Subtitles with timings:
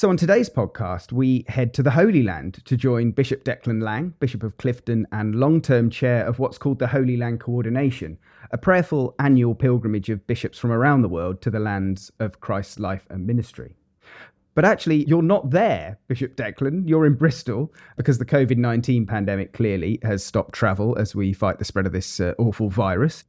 [0.00, 4.14] So, on today's podcast, we head to the Holy Land to join Bishop Declan Lang,
[4.18, 8.16] Bishop of Clifton and long term chair of what's called the Holy Land Coordination,
[8.50, 12.78] a prayerful annual pilgrimage of bishops from around the world to the lands of Christ's
[12.78, 13.76] life and ministry.
[14.54, 16.88] But actually, you're not there, Bishop Declan.
[16.88, 21.58] You're in Bristol because the COVID 19 pandemic clearly has stopped travel as we fight
[21.58, 23.24] the spread of this uh, awful virus.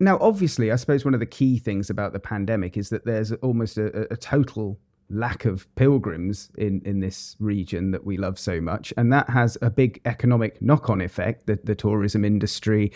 [0.00, 3.32] Now, obviously, I suppose one of the key things about the pandemic is that there's
[3.32, 4.78] almost a, a total
[5.10, 8.92] lack of pilgrims in, in this region that we love so much.
[8.96, 12.92] And that has a big economic knock on effect the, the tourism industry,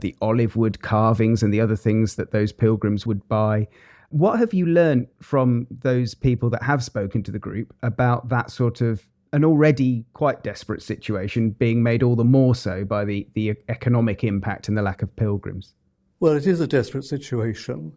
[0.00, 3.66] the olive wood carvings, and the other things that those pilgrims would buy.
[4.10, 8.50] What have you learned from those people that have spoken to the group about that
[8.50, 13.26] sort of an already quite desperate situation being made all the more so by the,
[13.34, 15.74] the economic impact and the lack of pilgrims?
[16.20, 17.92] Well, it is a desperate situation.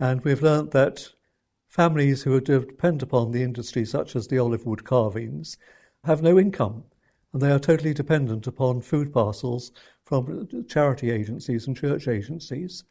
[0.00, 1.08] And we've learnt that
[1.70, 5.56] Families who depend upon the industry, such as the olive wood carvings,
[6.02, 6.82] have no income
[7.32, 9.70] and they are totally dependent upon food parcels
[10.04, 12.82] from charity agencies and church agencies.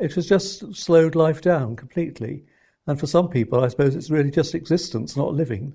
[0.00, 2.44] It has just slowed life down completely.
[2.86, 5.74] And for some people, I suppose it's really just existence, not living.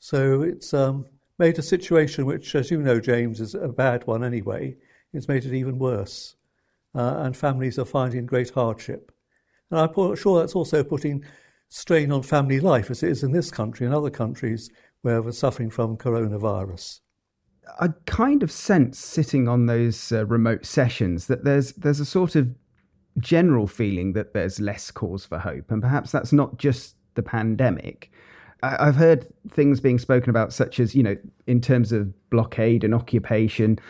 [0.00, 1.06] So it's um,
[1.38, 4.76] made a situation which, as you know, James, is a bad one anyway.
[5.12, 6.34] It's made it even worse.
[6.96, 9.12] Uh, and families are finding great hardship.
[9.70, 11.24] And I'm sure that's also putting
[11.74, 14.70] strain on family life as it is in this country and other countries
[15.02, 17.00] where we're suffering from coronavirus.
[17.80, 22.36] I kind of sense sitting on those uh, remote sessions that there's there's a sort
[22.36, 22.54] of
[23.18, 28.12] general feeling that there's less cause for hope, and perhaps that's not just the pandemic.
[28.62, 31.16] I, I've heard things being spoken about, such as you know,
[31.48, 33.80] in terms of blockade and occupation,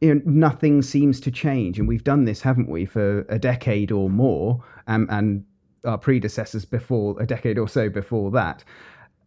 [0.00, 3.90] you know, nothing seems to change, and we've done this, haven't we, for a decade
[3.90, 5.44] or more, um, and
[5.86, 8.64] our predecessors before a decade or so before that.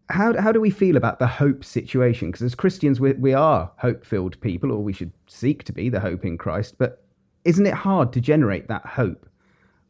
[0.10, 2.30] How, how do we feel about the hope situation?
[2.30, 5.90] Because as Christians, we, we are hope filled people, or we should seek to be
[5.90, 6.78] the hope in Christ.
[6.78, 7.04] But
[7.46, 9.30] isn't it hard to generate that hope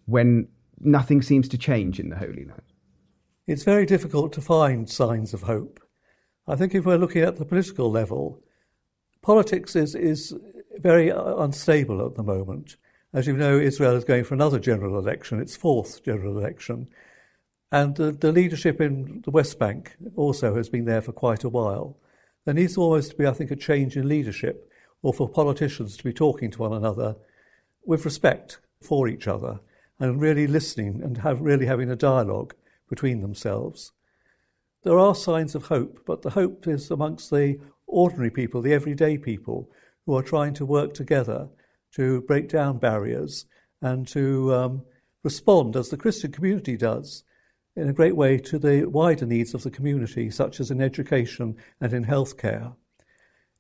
[0.06, 0.48] when
[0.82, 2.62] nothing seems to change in the Holy Land?
[3.48, 5.80] It's very difficult to find signs of hope.
[6.48, 8.42] I think if we're looking at the political level,
[9.22, 10.36] politics is, is
[10.78, 12.76] very uh, unstable at the moment.
[13.12, 16.88] As you know, Israel is going for another general election, its fourth general election.
[17.72, 21.50] And the, the leadership in the West Bank also has been there for quite a
[21.50, 21.98] while.
[22.46, 24.72] There needs almost to be, I think, a change in leadership,
[25.02, 27.16] or for politicians to be talking to one another
[27.84, 29.60] with respect for each other
[30.00, 32.54] and really listening and have, really having a dialogue
[32.90, 33.92] between themselves.
[34.84, 39.18] There are signs of hope, but the hope is amongst the ordinary people, the everyday
[39.18, 39.68] people,
[40.06, 41.50] who are trying to work together
[41.96, 43.46] to break down barriers
[43.82, 44.82] and to um,
[45.24, 47.24] respond, as the Christian community does,
[47.76, 51.56] in a great way to the wider needs of the community, such as in education
[51.80, 52.76] and in healthcare.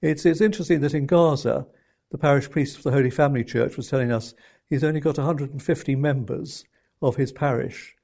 [0.01, 1.67] It's, it's interesting that in Gaza,
[2.11, 4.33] the parish priest of the Holy Family Church was telling us
[4.69, 6.65] he's only got 150 members
[7.01, 7.95] of his parish.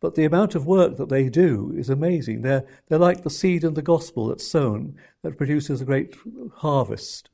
[0.00, 2.42] But the amount of work that they do is amazing.
[2.42, 6.14] They're, they're like the seed in the gospel that's sown that produces a great
[6.54, 7.30] harvest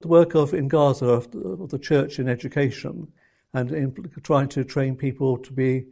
[0.00, 1.30] the work of in Gaza of
[1.70, 3.08] the, church in education
[3.54, 5.86] and in trying to train people to be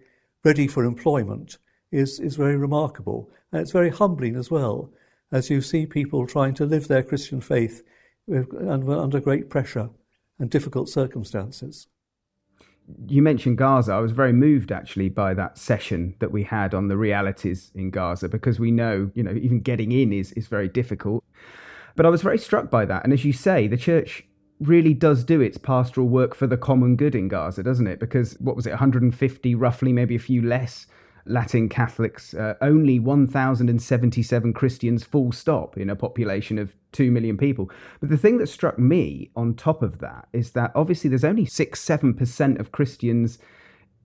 [0.44, 1.58] ready for employment
[1.90, 3.30] is, is very remarkable.
[3.52, 4.90] And it's very humbling as well,
[5.32, 7.82] as you see people trying to live their Christian faith
[8.28, 9.88] under great pressure
[10.38, 11.86] and difficult circumstances.
[13.06, 13.92] You mentioned Gaza.
[13.92, 17.90] I was very moved actually by that session that we had on the realities in
[17.90, 21.24] Gaza because we know, you know, even getting in is, is very difficult.
[21.96, 23.04] But I was very struck by that.
[23.04, 24.24] And as you say, the church
[24.60, 28.00] really does do its pastoral work for the common good in Gaza, doesn't it?
[28.00, 30.86] Because what was it, 150 roughly, maybe a few less
[31.26, 37.70] Latin Catholics, uh, only 1,077 Christians, full stop, in a population of 2 million people.
[38.00, 41.46] But the thing that struck me on top of that is that obviously there's only
[41.46, 43.38] 6 7% of Christians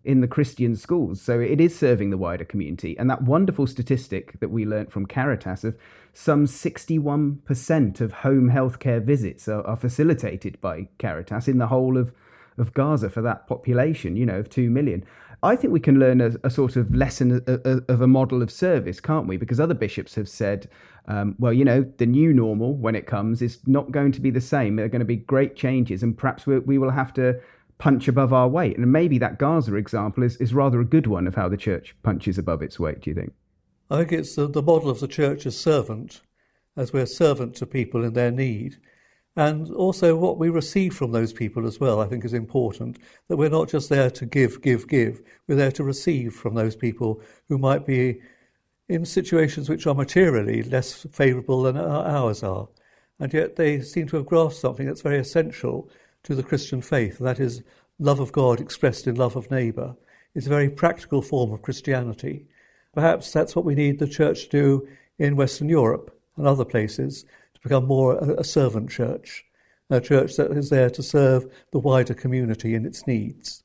[0.04, 1.22] in the Christian schools.
[1.22, 2.98] So it is serving the wider community.
[2.98, 5.78] And that wonderful statistic that we learnt from Caritas of
[6.14, 12.14] some 61% of home healthcare visits are, are, facilitated by Caritas in the whole of,
[12.58, 15.06] of Gaza for that population, you know, of 2 million.
[15.42, 19.00] I think we can learn a, a sort of lesson of a model of service,
[19.00, 19.38] can't we?
[19.38, 20.70] Because other bishops have said,
[21.08, 24.32] um, well, you know, the new normal when it comes is not going to be
[24.32, 24.76] the same.
[24.76, 27.40] There are going to be great changes, and perhaps we, we will have to
[27.80, 28.78] punch above our weight.
[28.78, 31.96] And maybe that Gaza example is, is rather a good one of how the church
[32.04, 33.34] punches above its weight, do you think?
[33.90, 36.22] I think it's the, the model of the church as servant,
[36.78, 38.78] as we're servant to people in their need.
[39.36, 43.00] And also what we receive from those people as well, I think is important.
[43.30, 45.22] That we're not just there to give, give, give.
[45.48, 48.20] We're there to receive from those people who might be
[48.90, 52.68] in situations which are materially less favourable than ours are.
[53.20, 55.90] And yet they seem to have grasped something that's very essential
[56.24, 57.64] to the Christian faith, that is
[57.98, 59.96] love of God expressed in love of neighbour.
[60.36, 62.48] is a very practical form of Christianity.
[62.94, 64.88] Perhaps that's what we need the church to do
[65.18, 69.46] in Western Europe and other places to become more a, servant church,
[69.90, 73.64] a church that is there to serve the wider community in its needs.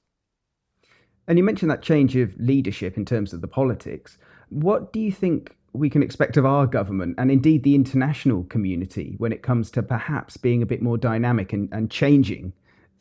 [1.26, 4.18] And you mentioned that change of leadership in terms of the politics.
[4.50, 9.16] What do you think we can expect of our government and indeed the international community
[9.18, 12.52] when it comes to perhaps being a bit more dynamic and, and changing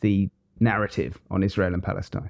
[0.01, 0.29] the
[0.59, 2.29] narrative on Israel and Palestine?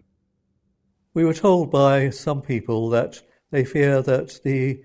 [1.14, 4.82] We were told by some people that they fear that the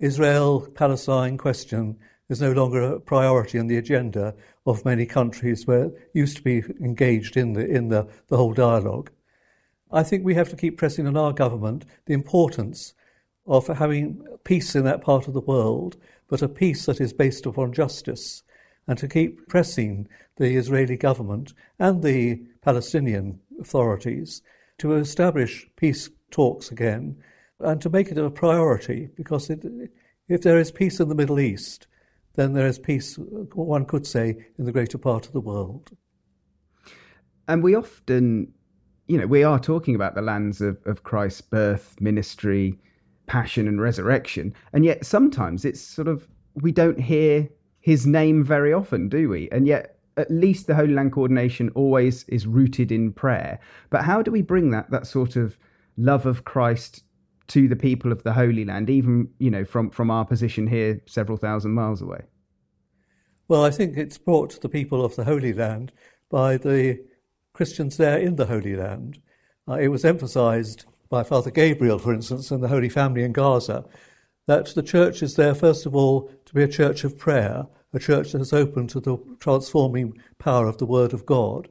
[0.00, 1.96] Israel Palestine question
[2.28, 4.34] is no longer a priority on the agenda
[4.66, 9.10] of many countries where used to be engaged in the, in the, the whole dialogue.
[9.92, 12.94] I think we have to keep pressing on our government the importance
[13.46, 15.96] of having peace in that part of the world,
[16.28, 18.42] but a peace that is based upon justice,
[18.86, 24.42] and to keep pressing the Israeli government and the Palestinian authorities
[24.78, 27.16] to establish peace talks again
[27.60, 29.64] and to make it a priority because it,
[30.28, 31.86] if there is peace in the Middle East,
[32.34, 33.16] then there is peace,
[33.54, 35.90] one could say, in the greater part of the world.
[37.48, 38.52] And we often,
[39.06, 42.78] you know, we are talking about the lands of, of Christ's birth, ministry,
[43.26, 44.54] passion, and resurrection.
[44.72, 47.48] And yet sometimes it's sort of, we don't hear
[47.80, 49.48] his name very often, do we?
[49.50, 53.60] And yet at least the Holy Land coordination always is rooted in prayer.
[53.90, 55.58] But how do we bring that that sort of
[55.96, 57.04] love of Christ
[57.48, 61.00] to the people of the Holy Land, even you know from from our position here,
[61.06, 62.22] several thousand miles away?
[63.48, 65.92] Well, I think it's brought to the people of the Holy Land
[66.30, 66.98] by the
[67.52, 69.20] Christians there in the Holy Land.
[69.68, 73.84] Uh, it was emphasized by Father Gabriel, for instance, and the Holy Family in Gaza,
[74.46, 77.98] that the church is there, first of all, to be a church of prayer, a
[77.98, 81.68] church that is open to the transforming power of the Word of God.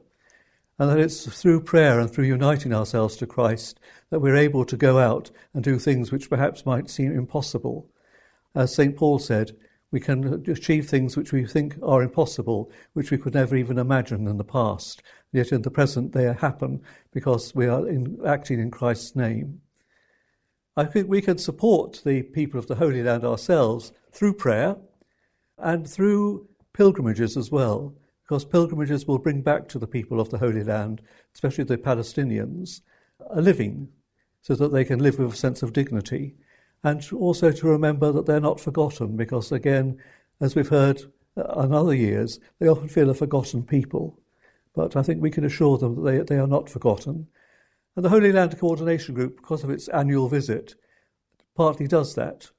[0.78, 3.80] And that it's through prayer and through uniting ourselves to Christ
[4.10, 7.88] that we're able to go out and do things which perhaps might seem impossible.
[8.54, 8.94] As St.
[8.94, 9.56] Paul said,
[9.92, 14.26] we can achieve things which we think are impossible, which we could never even imagine
[14.26, 15.02] in the past.
[15.32, 19.60] Yet in the present they happen because we are in, acting in Christ's name.
[20.76, 24.76] I think we can support the people of the Holy Land ourselves through prayer
[25.58, 30.38] and through pilgrimages as well, because pilgrimages will bring back to the people of the
[30.38, 31.00] Holy Land,
[31.34, 32.82] especially the Palestinians,
[33.30, 33.88] a living
[34.42, 36.34] so that they can live with a sense of dignity,
[36.86, 39.98] and also to remember that they're not forgotten, because again,
[40.40, 41.02] as we've heard
[41.36, 44.20] uh, in other years, they often feel a forgotten people.
[44.72, 47.26] But I think we can assure them that they, they are not forgotten.
[47.96, 50.76] And the Holy Land Coordination Group, because of its annual visit,
[51.56, 52.52] partly does that.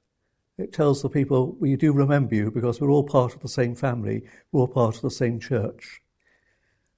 [0.58, 3.74] It tells the people, we do remember you because we're all part of the same
[3.74, 6.02] family, we're all part of the same church.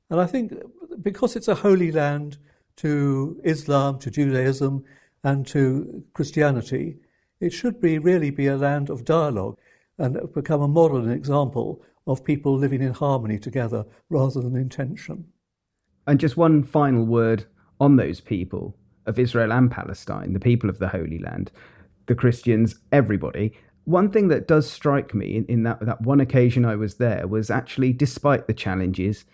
[0.09, 0.55] And I think
[1.01, 2.39] because it's a holy land
[2.79, 4.83] to Islam, to Judaism,
[5.23, 6.97] and to Christianity,
[7.41, 9.59] it should be really be a land of dialogue
[9.99, 14.69] and become a model and example of people living in harmony together rather than in
[14.69, 15.25] tension.
[16.07, 17.45] And just one final word
[17.81, 18.77] on those people
[19.07, 21.51] of Israel and Palestine, the people of the Holy Land
[22.11, 23.53] the Christians, everybody.
[23.85, 27.29] One thing that does strike me in, in that, that one occasion I was there
[27.29, 29.25] was actually, despite the challenges,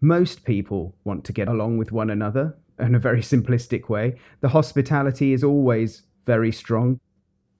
[0.00, 4.18] most people want to get along with one another in a very simplistic way.
[4.40, 6.98] The hospitality is always very strong.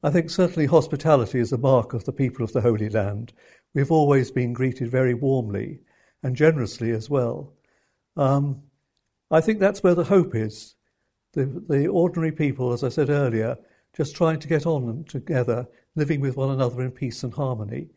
[0.03, 3.33] I think certainly hospitality is a mark of the people of the Holy Land.
[3.73, 5.81] We've always been greeted very warmly
[6.25, 7.53] and generously as well.
[8.17, 8.63] Um,
[9.31, 10.75] I think that's where the hope is.
[11.35, 13.57] The, the ordinary people, as I said earlier,
[13.97, 17.89] just trying to get on together, living with one another in peace and harmony.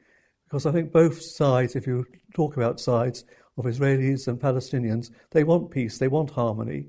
[0.45, 3.25] Because I think both sides, if you talk about sides
[3.57, 6.87] of Israelis and Palestinians, they want peace, they want harmony,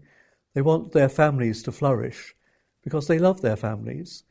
[0.52, 2.34] they want their families to flourish
[2.82, 4.24] because they love their families.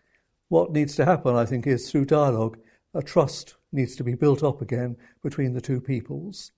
[0.50, 2.58] What needs to happen, I think, is through dialogue,
[2.94, 6.52] a trust needs to be built up again between the two peoples.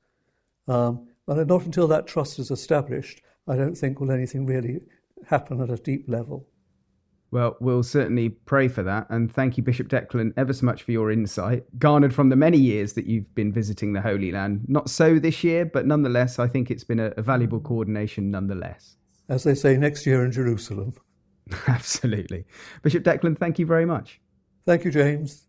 [0.68, 4.82] Um, but not until that trust is established, I don't think will anything really
[5.26, 6.48] happen at a deep level.
[7.32, 9.08] Well, we'll certainly pray for that.
[9.10, 12.58] And thank you, Bishop Declan, ever so much for your insight, garnered from the many
[12.58, 14.64] years that you've been visiting the Holy Land.
[14.68, 18.96] Not so this year, but nonetheless, I think it's been a, a valuable coordination nonetheless.
[19.28, 20.94] As they say, next year in Jerusalem.
[21.68, 22.46] Absolutely.
[22.82, 24.20] Bishop Declan, thank you very much.
[24.66, 25.47] Thank you, James.